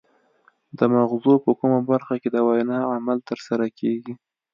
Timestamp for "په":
1.45-1.51